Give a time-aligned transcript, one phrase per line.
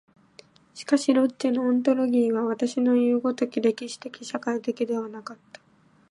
[0.73, 5.61] しかしロッチェのオントロギーは私のいう如き歴史的社会的ではなかった。